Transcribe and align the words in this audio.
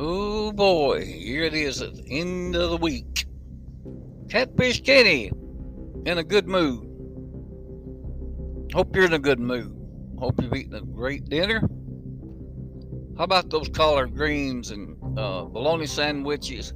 Oh 0.00 0.52
boy, 0.52 1.04
here 1.04 1.42
it 1.42 1.54
is 1.54 1.82
at 1.82 1.92
the 1.92 2.20
end 2.20 2.54
of 2.54 2.70
the 2.70 2.76
week. 2.76 3.26
Catfish 4.28 4.82
Kenny 4.84 5.32
in 6.06 6.18
a 6.18 6.22
good 6.22 6.46
mood. 6.46 6.84
Hope 8.72 8.94
you're 8.94 9.06
in 9.06 9.14
a 9.14 9.18
good 9.18 9.40
mood. 9.40 9.74
Hope 10.16 10.40
you've 10.40 10.54
eaten 10.54 10.76
a 10.76 10.82
great 10.82 11.24
dinner. 11.24 11.68
How 13.16 13.24
about 13.24 13.50
those 13.50 13.68
collard 13.70 14.14
greens 14.14 14.70
and 14.70 14.96
uh, 15.18 15.46
bologna 15.46 15.86
sandwiches 15.86 16.74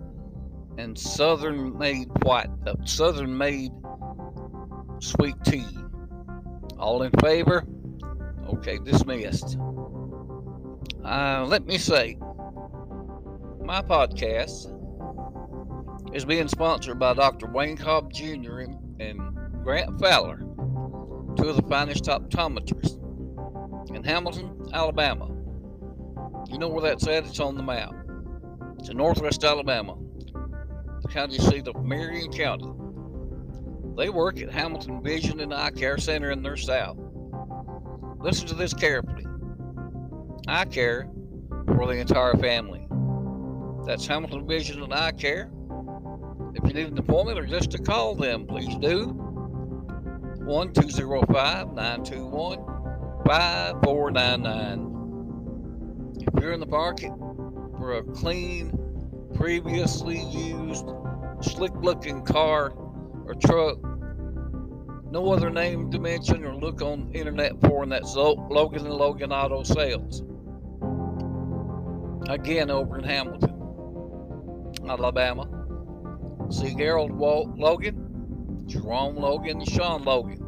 and 0.76 0.98
southern 0.98 1.78
made 1.78 2.08
white, 2.24 2.50
uh, 2.66 2.74
southern 2.84 3.38
made 3.38 3.70
sweet 4.98 5.36
tea? 5.44 5.78
All 6.76 7.04
in 7.04 7.12
favor? 7.20 7.64
Okay, 8.48 8.78
dismissed. 8.78 9.56
Uh, 11.04 11.44
let 11.46 11.66
me 11.66 11.78
say, 11.78 12.16
my 13.64 13.80
podcast 13.80 14.66
is 16.14 16.24
being 16.24 16.48
sponsored 16.48 16.98
by 16.98 17.14
Dr. 17.14 17.46
Wayne 17.46 17.76
Cobb 17.76 18.12
Jr. 18.12 18.60
and, 18.98 19.38
Grant 19.62 20.00
Fowler, 20.00 20.38
two 21.36 21.48
of 21.48 21.56
the 21.56 21.62
finest 21.68 22.04
optometrists 22.04 22.98
in 23.94 24.02
Hamilton, 24.02 24.68
Alabama. 24.72 25.28
You 26.50 26.58
know 26.58 26.68
where 26.68 26.82
that's 26.82 27.06
at? 27.06 27.24
It's 27.24 27.38
on 27.38 27.56
the 27.56 27.62
map. 27.62 27.94
It's 28.78 28.88
in 28.88 28.96
northwest 28.96 29.44
Alabama, 29.44 29.96
the 31.02 31.08
county 31.08 31.38
seat 31.38 31.68
of 31.68 31.84
Marion 31.84 32.32
County. 32.32 32.72
They 33.96 34.08
work 34.08 34.40
at 34.40 34.50
Hamilton 34.50 35.02
Vision 35.02 35.38
and 35.40 35.54
Eye 35.54 35.70
Care 35.70 35.98
Center 35.98 36.32
in 36.32 36.42
their 36.42 36.56
south. 36.56 36.98
Listen 38.18 38.48
to 38.48 38.54
this 38.54 38.74
carefully. 38.74 39.26
Eye 40.48 40.64
care 40.64 41.08
for 41.66 41.86
the 41.86 41.98
entire 42.00 42.34
family. 42.36 42.81
That's 43.84 44.06
Hamilton 44.06 44.46
Vision 44.46 44.82
and 44.82 44.94
Eye 44.94 45.12
Care. 45.12 45.50
If 46.54 46.62
you 46.68 46.74
need 46.74 46.86
an 46.86 46.98
appointment 46.98 47.38
or 47.38 47.46
just 47.46 47.70
to 47.72 47.78
call 47.78 48.14
them, 48.14 48.46
please 48.46 48.76
do. 48.76 49.06
1 50.44 50.72
205 50.72 51.72
921 51.72 52.58
5499. 53.26 54.92
If 56.20 56.40
you're 56.40 56.52
in 56.52 56.60
the 56.60 56.66
market 56.66 57.10
for 57.78 57.98
a 57.98 58.02
clean, 58.04 58.78
previously 59.34 60.20
used, 60.30 60.86
slick 61.40 61.72
looking 61.80 62.22
car 62.24 62.72
or 63.26 63.34
truck, 63.34 63.78
no 65.10 65.32
other 65.32 65.50
name 65.50 65.90
to 65.90 65.98
mention 65.98 66.44
or 66.44 66.54
look 66.54 66.82
on 66.82 67.10
internet 67.14 67.60
for, 67.60 67.82
and 67.82 67.90
that's 67.92 68.14
Logan 68.14 68.86
and 68.86 68.94
Logan 68.94 69.32
Auto 69.32 69.62
Sales. 69.62 70.22
Again, 72.28 72.70
over 72.70 72.98
in 72.98 73.04
Hamilton, 73.04 73.61
Alabama. 74.88 75.48
See 76.50 76.74
Gerald 76.74 77.12
Walt 77.12 77.56
Logan, 77.56 78.64
Jerome 78.66 79.16
Logan, 79.16 79.60
and 79.60 79.68
Sean 79.68 80.04
Logan. 80.04 80.38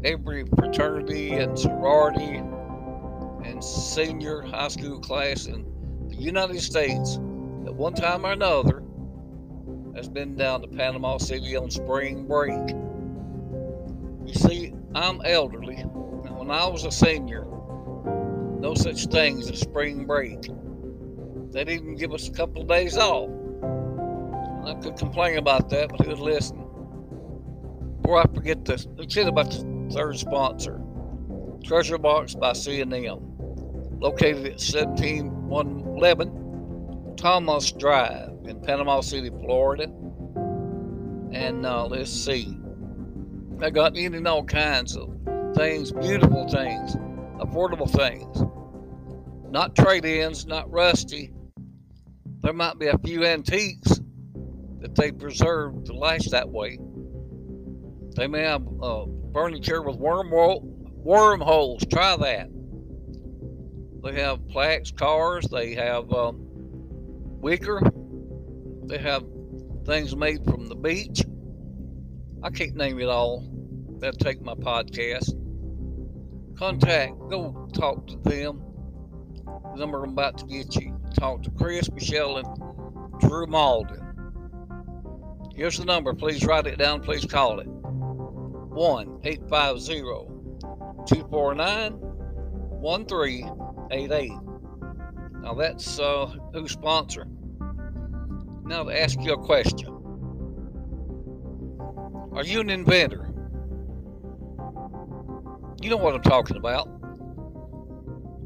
Every 0.05 0.45
fraternity 0.57 1.33
and 1.33 1.59
sorority 1.59 2.41
and 3.43 3.61
senior 3.63 4.41
high 4.41 4.69
school 4.69 4.99
class 4.99 5.47
in 5.47 5.65
the 6.07 6.15
United 6.15 6.61
States 6.61 7.19
at 7.65 7.73
one 7.73 7.93
time 7.93 8.25
or 8.25 8.31
another 8.31 8.83
has 9.95 10.07
been 10.07 10.35
down 10.35 10.61
to 10.61 10.67
Panama 10.67 11.17
City 11.17 11.55
on 11.55 11.69
spring 11.69 12.25
break. 12.25 12.69
You 14.25 14.33
see, 14.33 14.73
I'm 14.95 15.21
elderly, 15.25 15.75
and 15.75 16.37
when 16.37 16.51
I 16.51 16.65
was 16.67 16.85
a 16.85 16.91
senior, 16.91 17.45
no 18.59 18.75
such 18.75 19.07
thing 19.07 19.39
as 19.39 19.49
a 19.49 19.55
spring 19.55 20.05
break. 20.05 20.41
They 21.51 21.63
didn't 21.63 21.83
even 21.83 21.95
give 21.95 22.13
us 22.13 22.27
a 22.27 22.31
couple 22.31 22.61
of 22.61 22.67
days 22.67 22.97
off. 22.97 23.29
I 24.65 24.73
could 24.75 24.97
complain 24.97 25.37
about 25.37 25.69
that, 25.69 25.89
but 25.89 26.05
who'd 26.05 26.19
listen? 26.19 26.57
Before 28.01 28.19
I 28.19 28.25
forget 28.33 28.63
this, 28.65 28.87
let's 28.95 29.15
hit 29.15 29.27
about 29.27 29.51
the 29.51 29.89
third 29.91 30.17
sponsor, 30.17 30.79
Treasure 31.63 31.97
Box 31.97 32.35
by 32.35 32.53
C&M, 32.53 33.19
located 33.99 34.45
at 34.45 34.61
17111 34.61 36.38
Thomas 37.19 37.73
Drive 37.73 38.31
in 38.45 38.61
Panama 38.61 39.01
City, 39.01 39.29
Florida. 39.29 39.91
And 41.33 41.65
uh, 41.65 41.85
let's 41.85 42.09
see, 42.09 42.57
I 43.61 43.69
got 43.71 43.97
and 43.97 44.25
all 44.25 44.45
kinds 44.45 44.95
of 44.95 45.13
things, 45.53 45.91
beautiful 45.91 46.47
things, 46.47 46.95
affordable 47.41 47.91
things. 47.91 48.41
Not 49.51 49.75
trade 49.75 50.05
ins, 50.05 50.45
not 50.45 50.71
rusty. 50.71 51.33
There 52.39 52.53
might 52.53 52.79
be 52.79 52.87
a 52.87 52.97
few 52.99 53.25
antiques 53.25 53.99
that 54.79 54.95
they 54.95 55.11
preserved 55.11 55.87
to 55.87 55.93
last 55.93 56.31
that 56.31 56.49
way. 56.49 56.79
They 58.15 58.27
may 58.27 58.43
have 58.43 58.65
uh, 58.81 59.07
furniture 59.33 59.81
with 59.81 59.97
worm 59.97 60.29
wormholes. 60.31 61.85
Try 61.91 62.15
that. 62.15 62.49
They 64.05 64.21
have 64.21 64.47
plaques, 64.47 64.91
cars. 64.91 65.45
They 65.49 65.75
have 65.75 66.13
um, 66.13 66.48
wicker. 67.39 67.81
They 68.85 68.97
have 68.97 69.23
things 69.85 70.15
made 70.15 70.43
from 70.45 70.67
the 70.67 70.75
beach. 70.75 71.23
I 72.43 72.49
can't 72.49 72.75
name 72.75 72.99
it 72.99 73.07
all. 73.07 73.47
They'll 73.99 74.11
take 74.13 74.41
my 74.41 74.53
podcast. 74.55 75.33
Contact, 76.57 77.13
go 77.29 77.69
talk 77.73 78.07
to 78.07 78.17
them. 78.17 78.61
The 79.45 79.79
number 79.79 80.03
I'm 80.03 80.11
about 80.11 80.37
to 80.39 80.45
get 80.45 80.75
you. 80.75 80.99
Talk 81.17 81.43
to 81.43 81.51
Chris, 81.51 81.91
Michelle, 81.91 82.37
and 82.37 82.47
Drew 83.19 83.47
Malden. 83.47 84.05
Here's 85.55 85.77
the 85.77 85.85
number. 85.85 86.13
Please 86.13 86.45
write 86.45 86.67
it 86.67 86.77
down. 86.77 87.01
Please 87.01 87.25
call 87.25 87.59
it 87.59 87.67
1 87.67 89.19
850 89.23 90.01
249 91.05 91.93
1388. 92.81 94.48
Now 95.49 95.55
that's 95.55 95.99
uh, 95.99 96.27
who's 96.53 96.75
sponsoring. 96.75 97.31
Now 98.67 98.83
to 98.83 99.01
ask 99.01 99.19
you 99.19 99.33
a 99.33 99.37
question. 99.43 99.87
Are 102.33 102.43
you 102.43 102.59
an 102.59 102.69
inventor? 102.69 103.33
You 105.81 105.89
know 105.89 105.97
what 105.97 106.13
I'm 106.13 106.21
talking 106.21 106.55
about. 106.55 106.87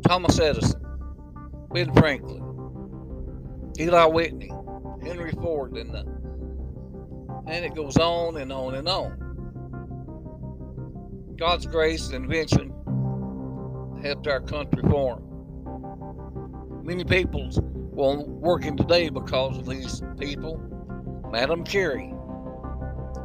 Thomas 0.07 0.39
Edison, 0.39 0.81
Ben 1.73 1.93
Franklin, 1.93 2.41
Eli 3.77 4.05
Whitney, 4.05 4.53
Henry 5.03 5.33
Ford, 5.33 5.73
and 5.73 5.93
the, 5.93 6.05
and 7.51 7.65
it 7.65 7.75
goes 7.75 7.97
on 7.97 8.37
and 8.37 8.53
on 8.53 8.75
and 8.75 8.87
on. 8.87 9.19
God's 11.35 11.65
grace 11.65 12.11
and 12.11 12.23
invention 12.23 12.71
helped 14.01 14.25
our 14.25 14.39
country 14.39 14.83
form. 14.89 15.32
Many 16.83 17.05
people 17.05 17.49
well 17.93 18.25
working 18.25 18.75
today 18.75 19.07
because 19.07 19.57
of 19.57 19.65
these 19.65 20.01
people. 20.19 20.57
Madam 21.31 21.63
Curie. 21.63 22.13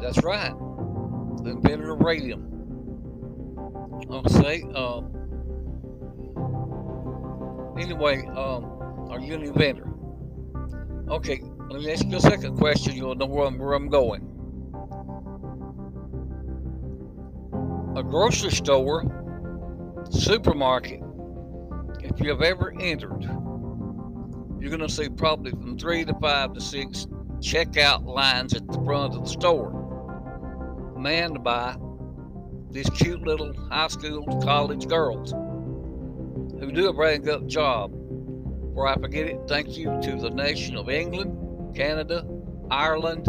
That's 0.00 0.22
right. 0.22 0.54
The 1.42 1.50
inventor 1.50 1.90
of 1.90 2.00
radium. 2.00 2.44
I'll 4.12 4.28
say, 4.28 4.62
uh, 4.72 5.00
anyway, 7.80 8.24
um, 8.28 9.10
are 9.10 9.18
you 9.18 9.34
an 9.34 9.42
inventor? 9.42 9.88
Okay, 11.08 11.42
let 11.68 11.80
me 11.80 11.90
ask 11.90 12.06
you 12.06 12.16
a 12.16 12.20
second 12.20 12.58
question. 12.58 12.94
You'll 12.94 13.16
know 13.16 13.26
where 13.26 13.48
I'm, 13.48 13.58
where 13.58 13.72
I'm 13.72 13.88
going. 13.88 14.22
A 17.96 18.04
grocery 18.04 18.52
store, 18.52 19.02
supermarket, 20.10 21.02
if 22.00 22.20
you 22.20 22.30
have 22.30 22.42
ever 22.42 22.72
entered, 22.80 23.28
you're 24.60 24.70
going 24.70 24.80
to 24.80 24.88
see 24.88 25.08
probably 25.08 25.50
from 25.52 25.78
three 25.78 26.04
to 26.04 26.14
five 26.20 26.52
to 26.54 26.60
six 26.60 27.06
checkout 27.40 28.04
lines 28.04 28.54
at 28.54 28.66
the 28.66 28.82
front 28.84 29.14
of 29.14 29.22
the 29.22 29.28
store, 29.28 30.94
manned 30.96 31.44
by 31.44 31.76
these 32.70 32.90
cute 32.90 33.22
little 33.22 33.54
high 33.70 33.88
school, 33.88 34.24
college 34.42 34.86
girls 34.88 35.32
who 36.60 36.72
do 36.72 36.88
a 36.88 36.92
very 36.92 37.18
good 37.18 37.48
job. 37.48 37.92
Before 38.60 38.88
I 38.88 38.94
forget 38.94 39.26
it, 39.26 39.38
thank 39.48 39.76
you 39.76 39.98
to 40.02 40.16
the 40.16 40.30
nation 40.30 40.76
of 40.76 40.88
England, 40.88 41.76
Canada, 41.76 42.26
Ireland, 42.70 43.28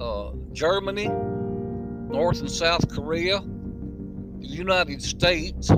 uh, 0.00 0.32
Germany, 0.52 1.08
North 1.08 2.40
and 2.40 2.50
South 2.50 2.88
Korea, 2.88 3.40
the 3.40 4.46
United 4.46 5.02
States. 5.02 5.70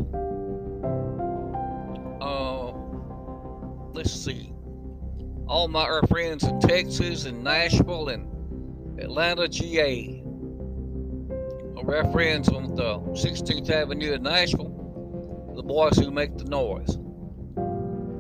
Let's 4.00 4.14
see. 4.14 4.50
All 5.46 5.68
my 5.68 5.82
our 5.82 6.06
friends 6.06 6.42
in 6.44 6.58
Texas 6.58 7.26
and 7.26 7.44
Nashville 7.44 8.08
and 8.08 8.98
Atlanta, 8.98 9.46
GA. 9.46 10.22
All 11.76 11.84
Our 11.86 12.10
friends 12.10 12.48
on 12.48 12.74
the 12.74 12.98
16th 13.12 13.68
Avenue 13.68 14.14
in 14.14 14.22
Nashville, 14.22 15.52
the 15.54 15.62
boys 15.62 15.98
who 15.98 16.10
make 16.10 16.38
the 16.38 16.44
noise. 16.44 16.96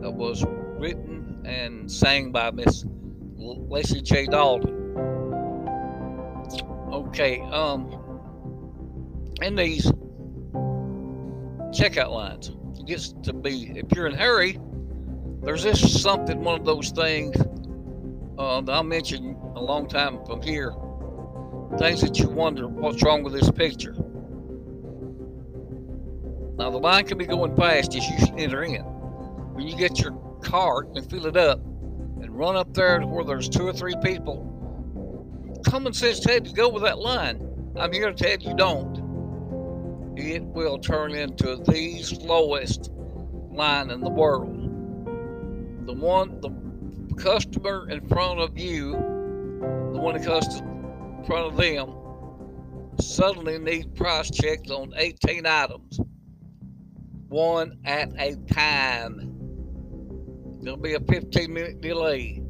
That 0.02 0.10
was 0.10 0.44
written 0.78 1.46
and 1.46 1.90
sang 1.90 2.30
by 2.30 2.50
Miss 2.50 2.84
Lacy 3.38 4.02
J. 4.02 4.26
Dalton. 4.26 4.76
Okay, 6.92 7.40
um, 7.40 7.90
in 9.40 9.54
these 9.54 9.90
checkout 11.72 12.10
lines, 12.10 12.50
it 12.78 12.86
gets 12.86 13.14
to 13.22 13.32
be 13.32 13.72
if 13.76 13.90
you're 13.96 14.06
in 14.06 14.12
a 14.12 14.18
hurry, 14.18 14.58
there's 15.42 15.62
just 15.62 16.00
something, 16.00 16.42
one 16.42 16.58
of 16.60 16.66
those 16.66 16.90
things 16.90 17.36
uh, 18.38 18.60
that 18.60 18.72
I 18.72 18.82
mentioned 18.82 19.36
a 19.54 19.60
long 19.60 19.88
time 19.88 20.24
from 20.24 20.42
here. 20.42 20.72
Things 21.78 22.00
that 22.02 22.18
you 22.18 22.28
wonder 22.28 22.66
what's 22.68 23.02
wrong 23.02 23.22
with 23.22 23.32
this 23.32 23.50
picture. 23.50 23.94
Now 26.56 26.70
the 26.70 26.78
line 26.78 27.06
can 27.06 27.16
be 27.16 27.26
going 27.26 27.56
fast 27.56 27.94
as 27.94 28.06
you 28.06 28.16
enter 28.36 28.62
in. 28.62 28.82
When 28.82 29.66
you 29.66 29.76
get 29.76 29.98
your 30.00 30.12
cart 30.42 30.88
and 30.94 31.08
fill 31.08 31.26
it 31.26 31.36
up 31.36 31.60
and 31.60 32.36
run 32.36 32.56
up 32.56 32.74
there 32.74 33.00
where 33.00 33.24
there's 33.24 33.48
two 33.48 33.66
or 33.66 33.72
three 33.72 33.94
people, 34.02 34.46
common 35.64 35.92
sense 35.92 36.20
tells 36.20 36.48
you 36.48 36.54
go 36.54 36.68
with 36.68 36.82
that 36.82 36.98
line. 36.98 37.46
I'm 37.76 37.92
here 37.92 38.12
to 38.12 38.14
tell 38.14 38.38
you 38.38 38.56
don't 38.56 39.00
it 40.16 40.42
will 40.42 40.78
turn 40.78 41.12
into 41.12 41.56
the 41.56 42.02
slowest 42.02 42.90
line 43.50 43.90
in 43.90 44.00
the 44.00 44.10
world. 44.10 44.59
The 45.86 45.92
one, 45.92 46.40
the 46.40 47.14
customer 47.16 47.88
in 47.88 48.06
front 48.08 48.40
of 48.40 48.58
you, 48.58 48.92
the 48.92 49.98
one 49.98 50.16
that 50.16 50.24
comes 50.24 50.56
in 50.56 51.24
front 51.26 51.46
of 51.46 51.56
them, 51.56 51.94
suddenly 53.00 53.58
needs 53.58 53.86
price 53.98 54.30
checks 54.30 54.70
on 54.70 54.92
18 54.96 55.46
items, 55.46 56.00
one 57.28 57.78
at 57.84 58.10
a 58.18 58.36
time. 58.52 59.36
There'll 60.60 60.76
be 60.76 60.94
a 60.94 61.00
15 61.00 61.52
minute 61.52 61.80
delay. 61.80 62.42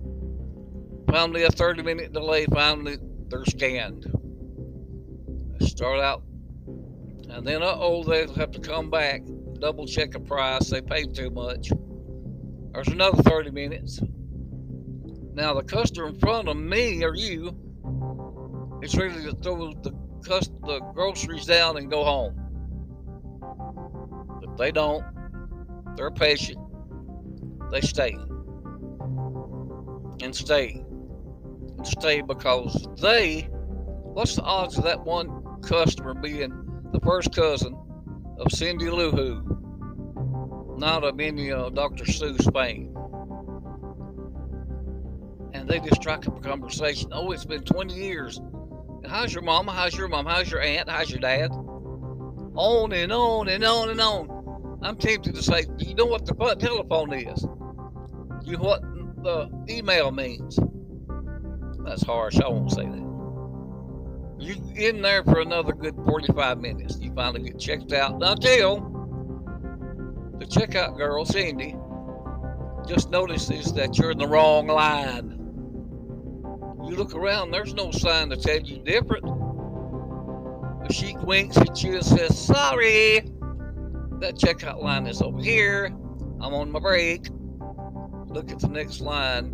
Finally, 1.09 1.45
a 1.45 1.51
30 1.51 1.83
minute 1.83 2.13
delay. 2.13 2.47
Finally, 2.47 2.99
they're 3.29 3.45
scanned. 3.45 4.07
Start 5.61 6.01
out 6.01 6.23
and 7.33 7.47
then, 7.47 7.63
uh 7.63 7.77
oh, 7.79 8.03
they'll 8.03 8.35
have 8.35 8.51
to 8.53 8.61
come 8.61 8.91
back, 8.91 9.23
double 9.61 9.87
check 9.87 10.15
a 10.15 10.21
price. 10.21 10.69
They 10.69 10.81
paid 10.81 11.15
too 11.15 11.31
much. 11.31 11.71
There's 12.73 12.89
another 12.89 13.23
30 13.23 13.51
minutes. 13.51 14.01
Now, 15.35 15.55
the 15.55 15.63
customer 15.63 16.09
in 16.09 16.19
front 16.19 16.49
of 16.49 16.57
me 16.57 17.03
or 17.05 17.15
you 17.15 17.57
is 18.83 18.97
ready 18.97 19.25
to 19.25 19.33
throw 19.37 19.73
the, 19.73 19.93
the 20.23 20.81
groceries 20.95 21.47
down 21.47 21.77
and 21.77 21.91
go 21.91 22.05
home. 22.05 22.37
But 24.41 24.57
they 24.57 24.71
don't. 24.71 25.05
They're 25.97 26.11
patient. 26.11 26.59
They 27.73 27.81
stay. 27.81 28.17
And 30.23 30.35
stay. 30.35 30.85
And 31.77 31.87
stay 31.87 32.21
because 32.21 32.87
they, 33.01 33.49
what's 33.51 34.37
the 34.37 34.43
odds 34.43 34.79
of 34.79 34.85
that 34.85 35.05
one 35.05 35.61
customer 35.63 36.15
being 36.15 36.53
the 36.93 37.01
first 37.01 37.35
cousin 37.35 37.77
of 38.39 38.53
Cindy 38.53 38.91
Lou 38.91 39.11
Who, 39.11 39.50
not 40.81 41.05
of 41.05 41.21
any 41.21 41.53
uh, 41.53 41.69
Dr. 41.69 42.05
Seuss 42.05 42.53
fame. 42.53 42.97
And 45.53 45.69
they 45.69 45.79
just 45.81 45.97
strike 45.97 46.27
up 46.27 46.39
a 46.39 46.41
conversation. 46.41 47.11
Oh, 47.13 47.31
it's 47.33 47.45
been 47.45 47.63
20 47.63 47.95
years. 47.95 48.41
How's 49.07 49.33
your 49.33 49.43
mama? 49.43 49.73
How's 49.73 49.97
your 49.97 50.09
mom? 50.09 50.27
How's 50.27 50.51
your 50.51 50.61
aunt? 50.61 50.89
How's 50.89 51.11
your 51.11 51.21
dad? 51.21 51.51
On 51.53 52.93
and 52.93 53.13
on 53.13 53.49
and 53.49 53.65
on 53.65 53.91
and 53.91 54.01
on. 54.01 54.79
I'm 54.83 54.97
tempted 54.97 55.35
to 55.35 55.43
say, 55.43 55.67
you 55.79 55.95
know 55.95 56.07
what 56.07 56.25
the 56.25 56.35
telephone 56.59 57.13
is? 57.13 57.43
You 58.45 58.57
know 58.57 58.63
what 58.63 58.83
the 59.23 59.51
email 59.69 60.11
means? 60.11 60.59
That's 61.85 62.03
harsh. 62.03 62.41
I 62.41 62.49
won't 62.49 62.71
say 62.73 62.87
that 62.87 63.11
you 64.41 64.57
in 64.75 65.03
there 65.03 65.23
for 65.25 65.41
another 65.41 65.73
good 65.73 65.95
45 66.07 66.59
minutes. 66.59 66.99
You 66.99 67.13
finally 67.15 67.43
get 67.43 67.59
checked 67.59 67.93
out 67.93 68.23
until 68.23 68.90
the 70.41 70.47
checkout 70.47 70.97
girl, 70.97 71.25
Cindy, 71.25 71.77
just 72.89 73.11
notices 73.11 73.73
that 73.75 73.97
you're 73.99 74.11
in 74.11 74.19
the 74.19 74.27
wrong 74.27 74.67
line. 74.67 75.37
You 76.89 76.97
look 76.97 77.15
around, 77.15 77.53
there's 77.53 77.75
no 77.75 77.93
sign 77.93 78.31
to 78.31 78.37
tell 78.37 78.59
you 78.59 78.79
different. 78.79 79.25
She 80.91 81.15
winks 81.19 81.57
at 81.57 81.85
you 81.85 81.95
and 81.95 82.05
says, 82.05 82.37
Sorry, 82.37 83.21
that 84.19 84.35
checkout 84.35 84.83
line 84.83 85.07
is 85.07 85.23
over 85.23 85.41
here. 85.41 85.87
I'm 86.41 86.55
on 86.55 86.73
my 86.73 86.81
break. 86.81 87.29
Look 88.27 88.51
at 88.51 88.59
the 88.59 88.69
next 88.69 89.01
line, 89.01 89.53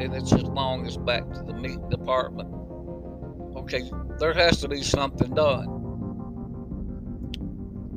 and 0.00 0.14
it's 0.14 0.32
as 0.32 0.44
long 0.44 0.86
as 0.86 0.96
back 0.96 1.30
to 1.32 1.42
the 1.42 1.52
meat 1.52 1.80
department 1.90 2.48
okay, 3.64 3.90
there 4.18 4.34
has 4.34 4.60
to 4.60 4.68
be 4.68 4.82
something 4.82 5.34
done. 5.34 5.73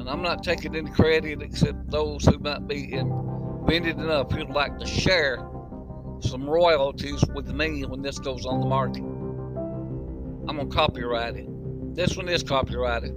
And 0.07 0.13
I'm 0.13 0.21
not 0.21 0.41
taking 0.41 0.73
any 0.73 0.89
credit 0.89 1.41
except 1.41 1.91
those 1.91 2.23
who 2.23 2.39
might 2.39 2.65
be 2.65 2.93
invented 2.93 3.97
enough 3.99 4.31
who'd 4.31 4.49
like 4.51 4.79
to 4.79 4.85
share 4.85 5.45
some 6.21 6.49
royalties 6.49 7.21
with 7.35 7.49
me 7.49 7.83
when 7.83 8.01
this 8.01 8.17
goes 8.17 8.45
on 8.45 8.61
the 8.61 8.67
market. 8.67 9.03
I'm 10.47 10.59
to 10.59 10.65
copyright 10.73 11.35
it. 11.35 11.47
This 11.93 12.15
one 12.15 12.29
is 12.29 12.41
copyrighted. 12.41 13.13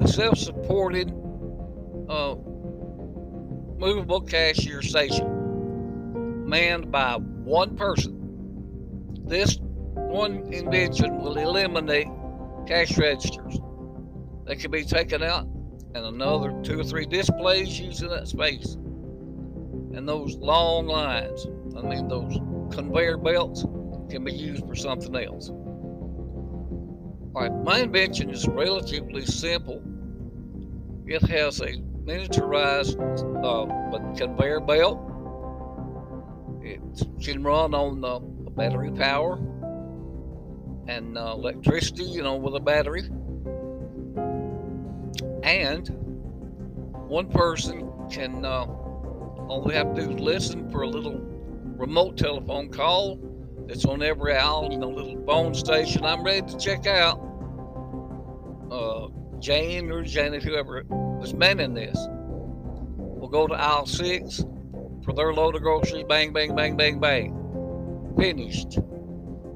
The 0.00 0.06
self 0.06 0.36
supported 0.36 1.08
uh, 2.10 2.34
movable 3.78 4.20
cashier 4.20 4.82
station, 4.82 6.46
manned 6.46 6.92
by 6.92 7.14
one 7.16 7.74
person. 7.74 9.16
This 9.24 9.58
one 9.94 10.52
invention 10.52 11.22
will 11.22 11.38
eliminate 11.38 12.08
cash 12.66 12.98
registers. 12.98 13.60
They 14.48 14.56
can 14.56 14.70
be 14.70 14.82
taken 14.82 15.22
out 15.22 15.46
and 15.94 16.06
another 16.06 16.58
two 16.62 16.80
or 16.80 16.84
three 16.84 17.04
displays 17.04 17.78
using 17.78 18.08
that 18.08 18.28
space. 18.28 18.74
And 19.94 20.08
those 20.08 20.36
long 20.36 20.86
lines, 20.86 21.46
I 21.76 21.82
mean, 21.82 22.08
those 22.08 22.34
conveyor 22.74 23.18
belts, 23.18 23.64
can 24.08 24.24
be 24.24 24.32
used 24.32 24.66
for 24.66 24.74
something 24.74 25.14
else. 25.14 25.50
All 25.50 27.42
right, 27.42 27.52
my 27.62 27.80
invention 27.80 28.30
is 28.30 28.48
relatively 28.48 29.26
simple. 29.26 29.82
It 31.06 31.22
has 31.28 31.60
a 31.60 31.72
miniaturized 32.06 32.96
uh, 33.44 33.66
conveyor 34.16 34.60
belt. 34.60 34.98
It 36.62 36.80
can 37.22 37.42
run 37.42 37.74
on 37.74 38.02
uh, 38.02 38.18
battery 38.50 38.92
power 38.92 39.34
and 40.88 41.18
uh, 41.18 41.34
electricity, 41.36 42.04
you 42.04 42.22
know, 42.22 42.36
with 42.36 42.54
a 42.56 42.60
battery. 42.60 43.10
And 45.48 45.88
one 47.08 47.30
person 47.30 47.90
can, 48.10 48.44
uh, 48.44 48.66
all 48.66 49.62
we 49.64 49.72
have 49.72 49.94
to 49.94 50.02
do 50.02 50.10
is 50.10 50.20
listen 50.20 50.70
for 50.70 50.82
a 50.82 50.86
little 50.86 51.18
remote 51.78 52.18
telephone 52.18 52.68
call 52.68 53.18
that's 53.66 53.86
on 53.86 54.02
every 54.02 54.36
aisle, 54.36 54.68
you 54.70 54.76
know, 54.76 54.90
little 54.90 55.24
phone 55.24 55.54
station. 55.54 56.04
I'm 56.04 56.22
ready 56.22 56.46
to 56.46 56.58
check 56.58 56.86
out. 56.86 57.18
Uh, 58.70 59.08
Jane 59.38 59.90
or 59.90 60.02
Janet, 60.02 60.42
whoever 60.42 60.84
is 61.22 61.32
manning 61.32 61.72
this, 61.72 61.96
will 62.98 63.28
go 63.28 63.46
to 63.46 63.54
aisle 63.54 63.86
six 63.86 64.44
for 65.02 65.14
their 65.14 65.32
load 65.32 65.54
of 65.54 65.62
groceries. 65.62 66.04
Bang, 66.06 66.34
bang, 66.34 66.54
bang, 66.54 66.76
bang, 66.76 67.00
bang. 67.00 68.14
Finished. 68.18 68.78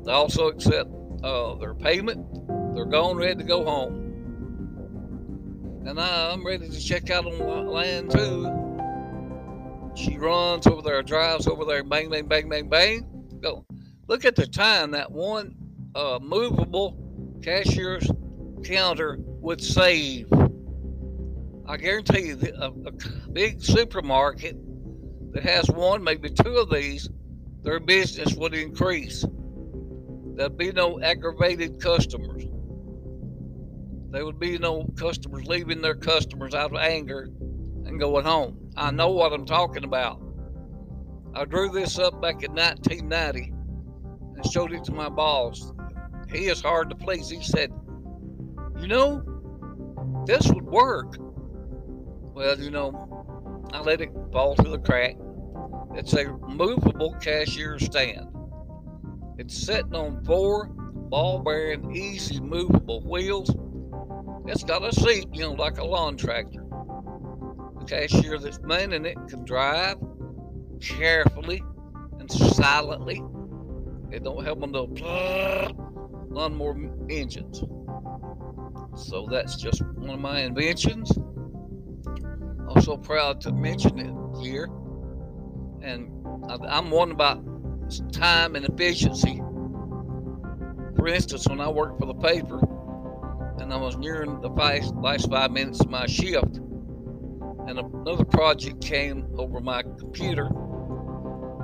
They 0.06 0.12
also 0.12 0.48
accept 0.48 0.88
uh, 1.22 1.56
their 1.56 1.74
payment. 1.74 2.26
They're 2.74 2.86
gone, 2.86 3.18
ready 3.18 3.34
to 3.34 3.44
go 3.44 3.62
home. 3.62 4.01
And 5.84 5.98
I'm 6.00 6.46
ready 6.46 6.68
to 6.68 6.80
check 6.80 7.10
out 7.10 7.26
on 7.26 7.66
land 7.66 8.10
too. 8.10 8.46
she 9.94 10.16
runs 10.16 10.66
over 10.66 10.82
there, 10.82 11.02
drives 11.02 11.46
over 11.46 11.64
there, 11.64 11.82
bang, 11.84 12.08
bang, 12.08 12.26
bang, 12.26 12.48
bang, 12.48 12.68
bang. 12.68 13.06
Go. 13.40 13.66
Look 14.08 14.24
at 14.24 14.36
the 14.36 14.46
time 14.46 14.92
that 14.92 15.10
one 15.10 15.56
uh, 15.94 16.18
movable 16.22 16.96
cashier's 17.42 18.08
counter 18.64 19.18
would 19.20 19.60
save. 19.62 20.28
I 21.66 21.76
guarantee 21.76 22.28
you, 22.28 22.38
a, 22.58 22.66
a 22.68 22.92
big 23.32 23.62
supermarket 23.62 24.56
that 25.32 25.42
has 25.42 25.68
one, 25.68 26.04
maybe 26.04 26.30
two 26.30 26.56
of 26.56 26.70
these, 26.70 27.08
their 27.62 27.80
business 27.80 28.34
would 28.34 28.54
increase. 28.54 29.24
There'd 30.34 30.56
be 30.56 30.72
no 30.72 31.00
aggravated 31.00 31.80
customers. 31.80 32.44
There 34.12 34.26
would 34.26 34.38
be 34.38 34.58
no 34.58 34.84
customers 34.98 35.46
leaving 35.46 35.80
their 35.80 35.94
customers 35.94 36.54
out 36.54 36.70
of 36.70 36.76
anger 36.76 37.30
and 37.86 37.98
going 37.98 38.26
home. 38.26 38.70
I 38.76 38.90
know 38.90 39.08
what 39.08 39.32
I'm 39.32 39.46
talking 39.46 39.84
about. 39.84 40.20
I 41.34 41.46
drew 41.46 41.70
this 41.70 41.98
up 41.98 42.20
back 42.20 42.42
in 42.42 42.52
1990 42.52 43.54
and 44.36 44.52
showed 44.52 44.74
it 44.74 44.84
to 44.84 44.92
my 44.92 45.08
boss. 45.08 45.72
He 46.30 46.48
is 46.48 46.60
hard 46.60 46.90
to 46.90 46.94
please. 46.94 47.30
He 47.30 47.42
said, 47.42 47.72
You 48.78 48.86
know, 48.86 49.22
this 50.26 50.46
would 50.52 50.66
work. 50.66 51.16
Well, 51.18 52.60
you 52.60 52.70
know, 52.70 53.66
I 53.72 53.80
let 53.80 54.02
it 54.02 54.10
fall 54.30 54.54
through 54.56 54.72
the 54.72 54.78
crack. 54.78 55.16
It's 55.94 56.12
a 56.12 56.26
movable 56.48 57.14
cashier 57.14 57.78
stand. 57.78 58.28
It's 59.38 59.56
sitting 59.56 59.94
on 59.94 60.22
four 60.24 60.66
ball 60.66 61.38
bearing, 61.38 61.96
easy 61.96 62.40
movable 62.40 63.00
wheels. 63.00 63.50
It's 64.46 64.64
got 64.64 64.84
a 64.84 64.92
seat, 64.92 65.28
you 65.32 65.42
know, 65.42 65.52
like 65.52 65.78
a 65.78 65.84
lawn 65.84 66.16
tractor. 66.16 66.64
The 67.78 67.84
cashier 67.86 68.38
that's 68.38 68.60
manning 68.60 69.04
it 69.06 69.16
can 69.28 69.44
drive 69.44 69.96
carefully 70.80 71.62
and 72.18 72.30
silently. 72.30 73.22
It 74.10 74.24
don't 74.24 74.44
have 74.44 74.58
one 74.58 74.74
of 74.74 74.94
those 74.94 75.00
engines. 77.08 77.64
So 78.96 79.26
that's 79.30 79.56
just 79.56 79.82
one 79.96 80.10
of 80.10 80.20
my 80.20 80.40
inventions. 80.40 81.12
Also 82.68 82.96
proud 82.96 83.40
to 83.42 83.52
mention 83.52 83.98
it 83.98 84.12
here. 84.42 84.68
And 85.82 86.10
I'm 86.68 86.90
one 86.90 87.12
about 87.12 87.42
time 88.12 88.56
and 88.56 88.66
efficiency. 88.66 89.40
For 90.96 91.06
instance, 91.06 91.46
when 91.48 91.60
I 91.60 91.68
worked 91.68 91.98
for 92.00 92.06
the 92.06 92.14
paper 92.14 92.60
and 93.60 93.72
I 93.72 93.76
was 93.76 93.96
nearing 93.96 94.40
the 94.40 94.48
last 94.48 95.30
five 95.30 95.50
minutes 95.50 95.80
of 95.80 95.90
my 95.90 96.06
shift, 96.06 96.56
and 97.66 97.78
another 97.78 98.24
project 98.24 98.84
came 98.84 99.26
over 99.38 99.60
my 99.60 99.82
computer, 99.82 100.48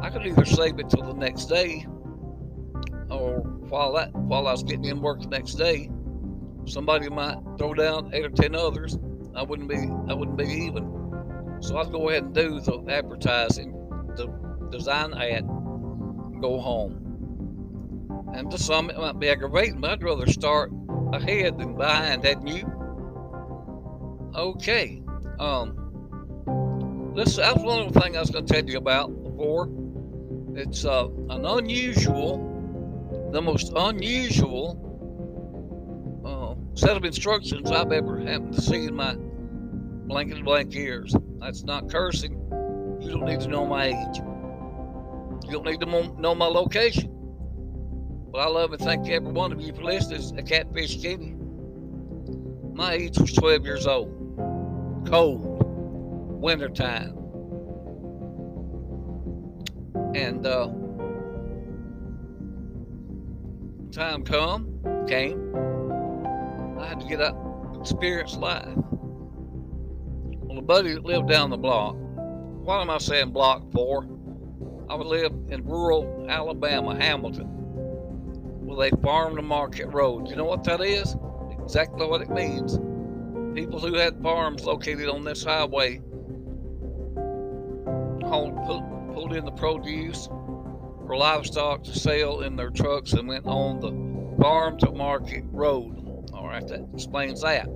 I 0.01 0.11
could 0.11 0.27
either 0.27 0.45
save 0.45 0.79
it 0.79 0.89
till 0.91 1.03
the 1.03 1.15
next 1.15 1.47
day, 1.47 1.87
or 3.11 3.41
while 3.69 3.95
that 3.95 4.15
while 4.15 4.47
I 4.47 4.53
was 4.53 4.63
getting 4.63 4.85
in 4.85 5.01
work 5.01 5.21
the 5.21 5.29
next 5.29 5.55
day, 5.55 5.91
somebody 6.67 7.09
might 7.09 7.39
throw 7.59 7.75
down 7.75 8.11
eight 8.15 8.25
or 8.25 8.31
ten 8.31 8.55
others. 8.55 8.99
I 9.35 9.43
wouldn't 9.43 9.69
be 9.69 9.89
I 10.09 10.15
wouldn't 10.15 10.39
be 10.39 10.45
even. 10.45 11.59
So 11.61 11.77
I'd 11.79 11.91
go 11.91 12.09
ahead 12.09 12.25
and 12.25 12.35
do 12.35 12.61
the 12.61 12.85
advertising, 12.89 13.73
the 14.17 14.29
design 14.71 15.15
ad, 15.15 15.47
go 16.41 16.61
home. 16.61 17.05
And 18.35 18.51
to 18.51 18.59
some 18.59 18.91
it 18.91 18.99
might 18.99 19.19
be 19.19 19.29
aggravating, 19.31 19.81
but 19.81 19.91
I'd 19.91 20.03
rather 20.03 20.27
start 20.27 20.71
ahead 21.13 21.55
and 21.55 21.77
behind, 21.77 22.25
hadn't 22.25 22.47
you? 22.47 22.65
Okay. 24.35 25.03
Um 25.39 25.89
this 27.15 27.37
that 27.37 27.57
was 27.57 27.65
one 27.65 27.87
of 27.87 27.93
the 27.93 28.01
things 28.01 28.17
I 28.17 28.21
was 28.21 28.31
gonna 28.31 28.47
tell 28.47 28.65
you 28.65 28.79
about 28.79 29.09
before. 29.25 29.69
It's 30.55 30.85
uh, 30.85 31.09
an 31.31 31.45
unusual, 31.45 32.39
the 33.33 33.43
most 33.43 33.73
unusual 33.75 34.85
uh, 36.25 36.55
set 36.75 36.97
of 36.97 37.05
instructions 37.05 37.71
I've 37.71 37.93
ever 37.93 38.19
happened 38.19 38.55
to 38.55 38.61
see 38.61 38.85
in 38.87 38.95
my 38.95 39.17
blanket 40.09 40.45
blank 40.45 40.75
ears. 40.75 41.15
That's 41.39 41.65
not 41.65 41.91
cursing. 41.91 42.33
You 43.01 43.11
don't 43.11 43.25
need 43.25 43.41
to 43.41 43.49
know 43.49 43.67
my 43.67 43.87
age. 43.87 44.19
You 45.45 45.53
don't 45.53 45.67
need 45.67 45.81
to 45.81 45.87
know 46.21 46.35
my 46.35 46.47
location. 46.47 47.18
But 48.31 48.41
I 48.41 48.49
love 48.49 48.73
and 48.73 48.81
thank 48.81 49.09
every 49.09 49.33
one 49.33 49.53
of 49.53 49.61
you 49.61 49.73
for 49.73 49.83
listening. 49.83 50.39
A 50.39 50.43
catfish 50.43 51.01
Kenny. 51.01 51.35
My 52.75 52.93
age 52.93 53.19
was 53.19 53.33
12 53.33 53.65
years 53.65 53.87
old. 53.87 55.07
Cold. 55.09 55.41
Wintertime. 56.41 57.17
And 60.15 60.47
uh, 60.47 60.69
time 63.93 64.23
come, 64.25 65.07
came. 65.09 65.55
I 66.79 66.87
had 66.87 67.01
to 67.01 67.07
get 67.07 67.21
up, 67.21 67.37
experience 67.81 68.37
life. 68.37 68.69
Well, 70.49 70.59
a 70.59 70.63
buddy 70.63 70.95
that 70.95 71.05
lived 71.05 71.29
down 71.29 71.51
the 71.51 71.57
block. 71.57 71.97
What 71.97 72.81
am 72.81 72.91
I 72.91 72.99
saying 72.99 73.31
block 73.31 73.63
for? 73.73 74.07
I 74.89 74.95
would 74.95 75.07
live 75.07 75.33
in 75.49 75.65
rural 75.65 76.27
Alabama, 76.29 76.95
Hamilton, 76.95 77.58
a 78.81 78.91
farm 79.03 79.37
to 79.37 79.43
market 79.43 79.87
road. 79.87 80.29
You 80.29 80.37
know 80.37 80.45
what 80.45 80.65
that 80.65 80.81
is? 80.81 81.17
Exactly 81.63 82.07
what 82.07 82.23
it 82.23 82.31
means. 82.31 82.79
People 83.55 83.81
who 83.81 83.95
had 83.95 84.23
farms 84.23 84.65
located 84.65 85.09
on 85.09 85.25
this 85.25 85.45
highway 85.45 86.01
hauled, 88.29 88.57
pulled 89.15 89.35
in 89.35 89.45
the 89.45 89.53
produce 89.53 90.29
for 91.07 91.17
livestock 91.17 91.83
to 91.85 91.99
sell 91.99 92.43
in 92.43 92.57
their 92.57 92.71
trucks 92.71 93.15
and 93.15 93.27
went 93.27 93.47
on 93.47 93.81
the 93.81 94.43
farm 94.43 94.79
to 94.79 94.91
market 94.93 95.45
road. 95.51 96.29
All 96.33 96.47
right, 96.47 96.67
that 96.69 96.87
explains 96.95 97.43
that. 97.43 97.69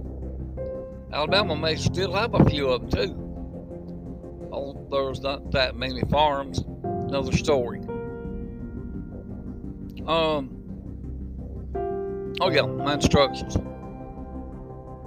Alabama 1.13 1.57
may 1.57 1.77
still 1.77 2.13
have 2.13 2.35
a 2.35 2.45
few 2.49 2.69
of 2.69 2.91
them 2.91 2.91
too. 2.91 4.49
Although 4.53 5.07
there's 5.07 5.21
not 5.21 5.51
that 5.53 5.77
many 5.77 6.03
farms 6.11 6.63
another 6.85 7.33
story. 7.33 7.81
Um. 10.07 10.52
Oh 12.41 12.51
yeah, 12.51 12.63
my 12.63 12.95
instructions. 12.95 13.57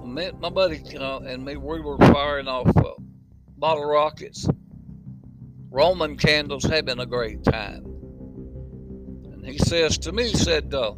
My, 0.03 0.31
my 0.39 0.49
buddy 0.49 0.81
uh, 0.97 1.19
and 1.19 1.43
me, 1.43 1.57
we 1.57 1.81
were 1.81 1.97
firing 1.97 2.47
off 2.47 2.75
uh, 2.77 2.93
bottle 3.57 3.85
rockets, 3.85 4.47
Roman 5.69 6.17
candles, 6.17 6.63
having 6.63 6.99
a 6.99 7.05
great 7.05 7.43
time. 7.43 7.83
And 9.33 9.45
he 9.45 9.57
says 9.57 9.97
to 9.99 10.11
me, 10.11 10.29
he 10.29 10.37
said, 10.37 10.73
uh, 10.73 10.93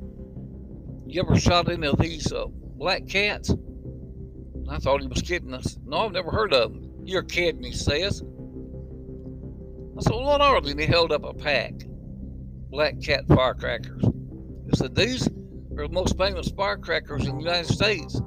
"You 1.08 1.22
ever 1.22 1.40
shot 1.40 1.72
any 1.72 1.88
of 1.88 1.98
these 1.98 2.32
uh, 2.32 2.46
black 2.48 3.08
cats?" 3.08 3.50
And 3.50 4.70
I 4.70 4.78
thought 4.78 5.02
he 5.02 5.08
was 5.08 5.22
kidding 5.22 5.54
us. 5.54 5.78
No, 5.86 6.06
I've 6.06 6.12
never 6.12 6.30
heard 6.30 6.54
of 6.54 6.74
them. 6.74 6.92
You're 7.06 7.24
kidding, 7.24 7.64
he 7.64 7.72
says. 7.72 8.22
I 9.98 10.02
said, 10.02 10.12
well, 10.12 10.26
what 10.26 10.42
are 10.42 10.62
they? 10.62 10.72
And 10.72 10.80
he 10.80 10.86
held 10.86 11.12
up 11.12 11.24
a 11.24 11.34
pack, 11.34 11.74
Black 12.70 13.02
Cat 13.02 13.26
firecrackers. 13.28 14.04
He 14.04 14.76
said, 14.76 14.94
these 14.94 15.28
the 15.86 15.94
most 15.94 16.18
famous 16.18 16.48
firecrackers 16.50 17.28
in 17.28 17.38
the 17.38 17.44
United 17.44 17.68
States. 17.68 18.22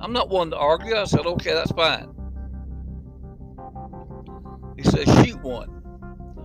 I'm 0.00 0.12
not 0.12 0.30
one 0.30 0.50
to 0.50 0.56
argue. 0.56 0.96
I 0.96 1.04
said, 1.04 1.26
okay, 1.26 1.52
that's 1.52 1.70
fine. 1.72 2.08
He 4.76 4.82
said, 4.82 5.06
shoot 5.24 5.40
one. 5.42 5.68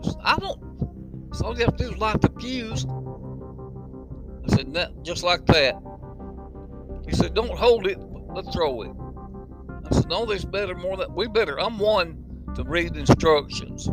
I, 0.04 0.08
said, 0.08 0.22
I 0.24 0.38
don't. 0.38 1.34
So 1.34 1.46
all 1.46 1.58
you 1.58 1.66
have 1.66 1.78
to 1.78 1.86
do 1.86 1.92
is 1.92 1.98
light 1.98 2.22
the 2.22 2.30
fuse. 2.40 2.86
I 4.46 4.56
said, 4.56 4.68
no, 4.68 4.88
just 5.02 5.24
like 5.24 5.46
that. 5.48 5.76
He 7.08 7.16
said, 7.16 7.34
don't 7.34 7.58
hold 7.58 7.88
it, 7.88 7.98
let's 8.34 8.54
throw 8.54 8.82
it. 8.84 8.92
I 9.90 9.96
said, 9.96 10.10
no, 10.10 10.26
there's 10.26 10.46
better, 10.46 10.76
more 10.76 10.98
than 10.98 11.14
we 11.16 11.28
better. 11.28 11.60
I'm 11.60 11.80
one 11.80 12.24
to 12.56 12.64
read 12.64 12.96
instructions 12.96 13.90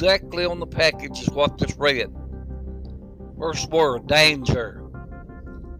exactly 0.00 0.44
on 0.46 0.58
the 0.60 0.66
package 0.66 1.20
is 1.20 1.30
what 1.30 1.58
this 1.58 1.76
read. 1.76 2.10
First 3.40 3.70
word, 3.70 4.06
danger. 4.06 4.84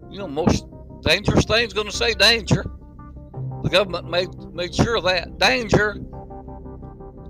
You 0.09 0.17
know, 0.17 0.27
most 0.27 0.65
dangerous 1.03 1.45
things 1.45 1.73
going 1.73 1.87
to 1.87 1.95
say 1.95 2.15
danger. 2.15 2.65
The 3.61 3.69
government 3.69 4.09
made 4.09 4.29
made 4.51 4.73
sure 4.73 4.99
that 5.01 5.37
danger, 5.37 5.97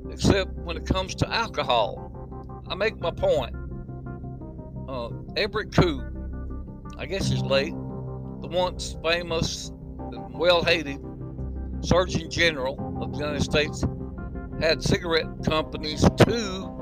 except 0.10 0.52
when 0.54 0.78
it 0.78 0.86
comes 0.86 1.16
to 1.16 1.30
alcohol. 1.30 2.08
I 2.70 2.76
make 2.76 2.98
my 3.02 3.12
point. 3.12 3.54
Uh, 4.88 5.10
Everett 5.36 5.76
Koop, 5.76 6.02
I 6.98 7.06
guess 7.06 7.28
he's 7.28 7.42
late, 7.42 7.74
the 7.74 8.48
once 8.48 8.96
famous, 9.04 9.72
well 10.32 10.64
hated 10.64 11.00
Surgeon 11.82 12.30
General 12.30 13.00
of 13.02 13.12
the 13.12 13.18
United 13.18 13.44
States 13.44 13.84
had 14.62 14.82
cigarette 14.82 15.28
companies 15.44 16.08
to, 16.26 16.81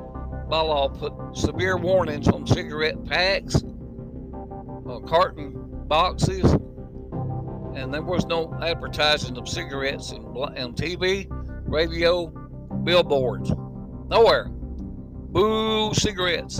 by 0.50 0.62
law, 0.62 0.90
put 0.90 1.14
severe 1.38 1.78
warnings 1.78 2.28
on 2.28 2.48
cigarette 2.48 3.06
packs, 3.06 3.56
uh, 3.56 5.00
carton 5.06 5.54
boxes, 5.88 6.52
and 7.76 7.94
there 7.94 8.02
was 8.02 8.26
no 8.26 8.58
advertising 8.62 9.38
of 9.38 9.48
cigarettes 9.48 10.12
on 10.12 10.74
TV, 10.74 11.28
radio, 11.68 12.28
billboards. 12.84 13.52
Nowhere. 14.10 14.50
Boo 14.50 15.94
cigarettes. 15.94 16.60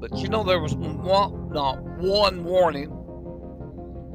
But 0.00 0.16
you 0.16 0.28
know 0.28 0.42
there 0.42 0.60
was 0.60 0.74
one, 0.74 1.50
not 1.52 1.82
one 1.82 2.44
warning. 2.44 2.90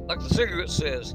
Like 0.08 0.18
the 0.18 0.34
cigarette 0.34 0.70
says, 0.70 1.14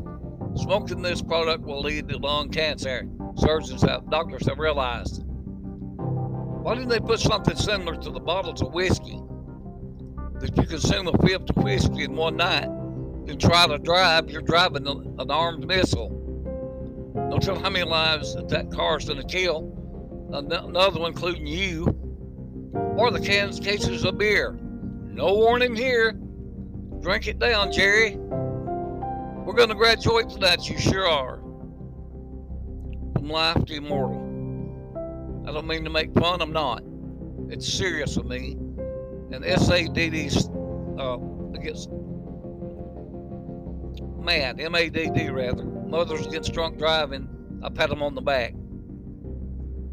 smoking 0.55 1.01
this 1.01 1.21
product 1.21 1.63
will 1.63 1.81
lead 1.81 2.07
to 2.09 2.17
lung 2.17 2.49
cancer. 2.49 3.07
Surgeons 3.35 3.81
have, 3.81 4.09
doctors 4.09 4.47
have 4.47 4.57
realized. 4.57 5.25
Why 6.63 6.75
didn't 6.75 6.87
they 6.87 7.01
put 7.01 7.19
something 7.19 7.57
similar 7.57 7.97
to 7.97 8.09
the 8.09 8.21
bottles 8.21 8.61
of 8.61 8.73
whiskey? 8.73 9.19
That 10.39 10.55
you 10.55 10.63
consume 10.63 11.09
a 11.09 11.17
fifth 11.17 11.49
of 11.49 11.57
whiskey 11.57 12.05
in 12.05 12.15
one 12.15 12.37
night 12.37 12.63
and 12.63 13.37
try 13.39 13.67
to 13.67 13.77
drive, 13.77 14.29
you're 14.29 14.41
driving 14.41 14.87
an 14.87 15.29
armed 15.29 15.67
missile. 15.67 16.09
Don't 17.13 17.43
tell 17.43 17.59
how 17.59 17.69
many 17.69 17.83
lives 17.83 18.33
that, 18.35 18.47
that 18.47 18.71
car's 18.71 19.03
going 19.03 19.19
to 19.19 19.27
kill. 19.27 19.77
Another 20.31 21.01
one, 21.01 21.11
including 21.11 21.45
you, 21.45 21.85
or 22.95 23.11
the 23.11 23.19
cans, 23.19 23.59
cases 23.59 24.05
of 24.05 24.17
beer. 24.17 24.57
No 25.03 25.33
warning 25.33 25.75
here. 25.75 26.13
Drink 27.01 27.27
it 27.27 27.39
down, 27.39 27.73
Jerry. 27.73 28.15
We're 28.15 29.53
going 29.53 29.67
to 29.67 29.75
graduate 29.75 30.29
tonight. 30.29 30.69
You 30.69 30.79
sure 30.79 31.09
are. 31.09 31.39
From 33.13 33.27
life 33.27 33.65
to 33.65 33.75
immortal. 33.75 34.22
I 35.45 35.51
don't 35.51 35.67
mean 35.67 35.83
to 35.83 35.89
make 35.89 36.13
fun. 36.13 36.41
I'm 36.41 36.53
not. 36.53 36.83
It's 37.49 37.71
serious 37.71 38.15
with 38.15 38.27
me. 38.27 38.53
And 39.31 39.43
SADD's 39.43 40.47
uh, 40.97 41.17
against 41.57 41.89
MAD, 44.23 44.61
M-A-D-D 44.61 45.29
rather. 45.29 45.63
Mothers 45.63 46.25
Against 46.25 46.53
Drunk 46.53 46.77
Driving. 46.77 47.27
I 47.63 47.69
pat 47.69 47.89
them 47.89 48.01
on 48.01 48.15
the 48.15 48.21
back. 48.21 48.53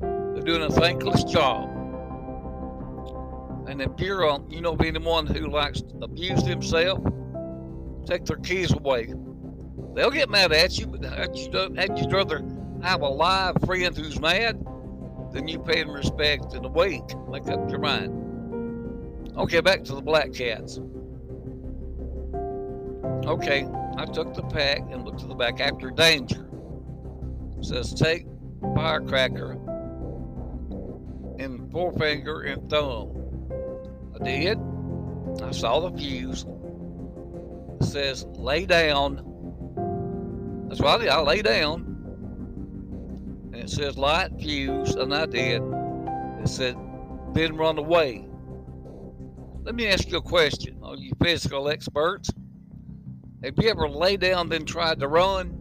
They're 0.00 0.42
doing 0.42 0.62
a 0.62 0.70
thankless 0.70 1.24
job. 1.24 1.68
And 3.68 3.82
if 3.82 3.90
you're, 3.98 4.28
um, 4.28 4.46
you 4.48 4.60
know, 4.60 4.74
being 4.76 4.94
the 4.94 5.00
one 5.00 5.26
who 5.26 5.48
likes 5.48 5.80
to 5.82 5.94
abuse 6.02 6.44
himself, 6.46 7.02
take 8.06 8.24
their 8.24 8.38
keys 8.38 8.72
away. 8.72 9.12
They'll 9.94 10.10
get 10.10 10.30
mad 10.30 10.52
at 10.52 10.78
you, 10.78 10.86
but 10.86 11.04
had 11.04 11.36
you, 11.36 11.50
had 11.76 12.12
rather 12.12 12.44
have 12.82 13.02
a 13.02 13.08
live 13.08 13.56
friend 13.66 13.96
who's 13.96 14.20
mad 14.20 14.64
than 15.32 15.48
you 15.48 15.58
pay 15.58 15.82
them 15.82 15.92
respect 15.92 16.54
and 16.54 16.66
a. 16.66 16.70
Make 17.28 17.48
up 17.48 17.70
your 17.70 17.78
mind. 17.78 19.36
Okay, 19.36 19.60
back 19.60 19.84
to 19.84 19.94
the 19.94 20.02
black 20.02 20.32
cats. 20.32 20.80
Okay, 23.26 23.66
I 23.96 24.04
took 24.06 24.34
the 24.34 24.42
pack 24.42 24.80
and 24.90 25.04
looked 25.04 25.20
to 25.20 25.26
the 25.26 25.34
back 25.34 25.60
after 25.60 25.90
danger. 25.90 26.48
It 27.58 27.64
says 27.64 27.94
take 27.94 28.26
firecracker 28.74 29.52
in 31.38 31.68
forefinger 31.70 32.42
and 32.42 32.68
thumb. 32.68 33.16
I 34.20 34.24
did. 34.24 34.58
I 35.42 35.52
saw 35.52 35.88
the 35.88 35.96
fuse. 35.96 36.44
It 37.80 37.84
says 37.84 38.26
lay 38.34 38.66
down. 38.66 39.26
That's 40.68 40.80
what 40.80 41.00
I 41.00 41.04
did. 41.04 41.08
I 41.08 41.20
lay 41.20 41.42
down. 41.42 41.89
Says 43.70 43.96
light 43.96 44.32
fuse, 44.40 44.96
and 44.96 45.14
I 45.14 45.26
did. 45.26 45.62
It 46.42 46.48
said 46.48 46.76
then 47.34 47.56
run 47.56 47.78
away. 47.78 48.28
Let 49.62 49.76
me 49.76 49.86
ask 49.86 50.10
you 50.10 50.16
a 50.16 50.22
question. 50.22 50.80
Are 50.82 50.96
you 50.96 51.12
physical 51.22 51.68
experts? 51.68 52.32
Have 53.44 53.54
you 53.58 53.70
ever 53.70 53.88
lay 53.88 54.16
down 54.16 54.48
then 54.48 54.64
tried 54.64 54.98
to 54.98 55.06
run? 55.06 55.56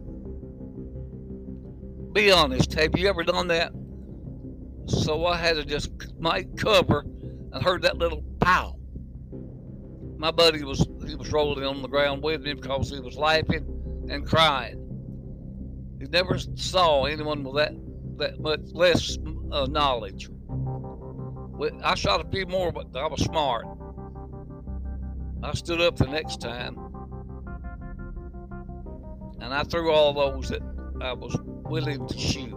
Be 2.12 2.32
honest. 2.32 2.72
Have 2.72 2.98
you 2.98 3.08
ever 3.08 3.22
done 3.22 3.46
that? 3.46 3.70
So 4.86 5.24
I 5.24 5.36
had 5.36 5.54
to 5.54 5.64
just 5.64 5.92
make 6.18 6.56
cover 6.56 7.04
and 7.52 7.62
heard 7.62 7.82
that 7.82 7.96
little 7.96 8.24
pow. 8.40 8.74
My 10.18 10.32
buddy 10.32 10.64
was 10.64 10.84
he 11.06 11.14
was 11.14 11.30
rolling 11.30 11.64
on 11.64 11.80
the 11.80 11.88
ground 11.88 12.24
with 12.24 12.40
me 12.40 12.54
because 12.54 12.90
he 12.90 12.98
was 12.98 13.16
laughing 13.16 14.08
and 14.10 14.26
crying. 14.26 14.78
He 16.00 16.06
never 16.06 16.38
saw 16.56 17.04
anyone 17.04 17.44
with 17.44 17.54
that 17.54 17.72
that 18.20 18.40
much 18.40 18.60
less 18.72 19.18
uh, 19.52 19.66
knowledge. 19.66 20.30
I 21.82 21.94
shot 21.94 22.24
a 22.24 22.30
few 22.30 22.46
more, 22.46 22.72
but 22.72 22.96
I 22.96 23.06
was 23.06 23.22
smart. 23.22 23.66
I 25.42 25.52
stood 25.54 25.80
up 25.80 25.96
the 25.96 26.06
next 26.06 26.40
time 26.40 26.90
and 29.40 29.54
I 29.54 29.64
threw 29.64 29.90
all 29.90 30.12
those 30.12 30.50
that 30.50 30.62
I 31.00 31.12
was 31.12 31.36
willing 31.44 32.06
to 32.06 32.18
shoot. 32.18 32.54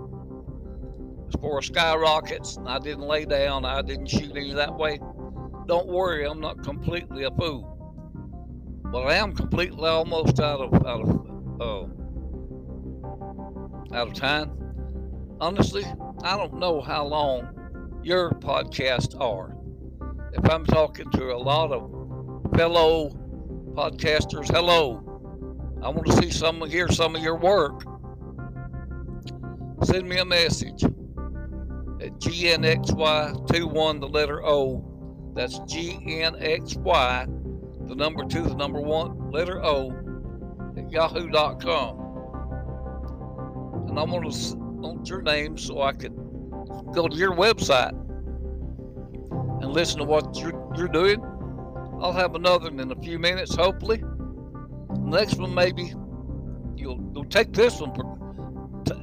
As 1.28 1.42
far 1.42 1.58
as 1.60 1.66
skyrockets, 1.66 2.60
I 2.66 2.80
didn't 2.80 3.08
lay 3.08 3.26
down, 3.26 3.66
I 3.66 3.82
didn't 3.82 4.08
shoot 4.08 4.32
any 4.36 4.54
that 4.54 4.76
way. 4.76 5.00
Don't 5.66 5.88
worry, 5.88 6.26
I'm 6.26 6.40
not 6.40 6.62
completely 6.64 7.24
a 7.24 7.32
fool. 7.32 7.70
But 8.92 9.08
I 9.08 9.16
am 9.16 9.34
completely 9.34 9.88
almost 9.88 10.40
out 10.40 10.60
of 10.60 10.74
out 10.86 11.02
of 11.02 11.10
uh, 11.62 11.88
out 13.96 14.08
of 14.10 14.14
time. 14.14 14.63
Honestly, 15.44 15.84
I 16.24 16.38
don't 16.38 16.58
know 16.58 16.80
how 16.80 17.06
long 17.06 18.00
your 18.02 18.32
podcasts 18.32 19.14
are. 19.20 19.58
If 20.32 20.50
I'm 20.50 20.64
talking 20.64 21.12
to 21.12 21.34
a 21.34 21.38
lot 21.38 21.74
of 21.74 21.92
fellow 22.56 23.10
podcasters, 23.74 24.50
hello. 24.50 25.04
I 25.84 25.90
want 25.90 26.06
to 26.06 26.14
see 26.14 26.32
some, 26.32 26.66
hear 26.70 26.88
some 26.88 27.18
of 27.18 27.22
your 27.22 27.36
work. 27.36 27.84
Send 29.84 30.08
me 30.08 30.20
a 30.20 30.24
message 30.24 30.82
at 30.86 30.94
GNXY21, 32.22 34.00
the 34.00 34.08
letter 34.08 34.46
O. 34.46 34.82
That's 35.34 35.60
GNXY, 35.60 37.26
the 37.90 37.96
number 37.96 38.24
two, 38.24 38.44
the 38.44 38.56
number 38.56 38.80
one, 38.80 39.30
letter 39.30 39.62
O, 39.62 39.92
at 40.78 40.90
yahoo.com. 40.90 42.00
And 43.90 44.00
I 44.00 44.04
want 44.04 44.32
to 44.32 44.63
want 44.84 45.10
your 45.10 45.22
name 45.22 45.58
so 45.58 45.82
I 45.82 45.94
can 45.94 46.14
go 46.94 47.08
to 47.08 47.16
your 47.16 47.34
website 47.34 47.92
and 49.62 49.72
listen 49.72 50.00
to 50.00 50.04
what 50.04 50.38
you're, 50.38 50.72
you're 50.76 50.88
doing. 50.88 51.22
I'll 52.02 52.14
have 52.14 52.36
another 52.36 52.70
in 52.70 52.92
a 52.92 53.02
few 53.02 53.18
minutes, 53.18 53.56
hopefully 53.56 54.04
next 55.14 55.38
one 55.38 55.54
maybe 55.54 55.94
you'll 56.76 57.00
you'll 57.14 57.26
take 57.26 57.54
this 57.54 57.80
one. 57.80 57.94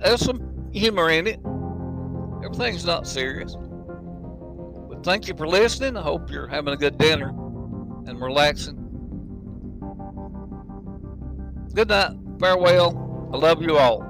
There's 0.03 0.21
some 0.21 0.71
humor 0.73 1.11
in 1.11 1.27
it. 1.27 1.41
Everything's 2.45 2.85
not 2.85 3.07
serious. 3.07 3.57
But 3.57 5.05
thank 5.05 5.29
you 5.29 5.35
for 5.37 5.47
listening. 5.47 5.97
I 5.97 6.03
hope 6.03 6.31
you're 6.31 6.49
having 6.49 6.75
a 6.75 6.77
good 6.77 6.99
dinner 6.99 7.29
and 7.29 8.21
relaxing. 8.21 8.77
Good 11.75 11.89
night. 11.89 12.17
Farewell. 12.41 13.31
I 13.33 13.37
love 13.37 13.63
you 13.63 13.79
all. 13.79 14.10